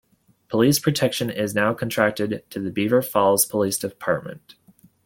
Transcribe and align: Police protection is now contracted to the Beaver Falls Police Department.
Police 0.49 0.79
protection 0.79 1.29
is 1.29 1.53
now 1.53 1.75
contracted 1.75 2.41
to 2.49 2.59
the 2.59 2.71
Beaver 2.71 3.03
Falls 3.03 3.45
Police 3.45 3.77
Department. 3.77 4.55